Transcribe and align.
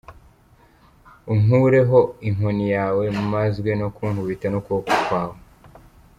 Unkureho 1.33 1.99
inkoni 2.27 2.65
yawe, 2.75 3.03
Mazwe 3.31 3.71
no 3.79 3.87
gukubitwa 3.93 4.47
n’ukuboko 4.49 4.93
kwawe. 5.05 5.37